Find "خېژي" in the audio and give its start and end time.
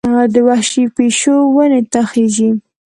2.11-2.49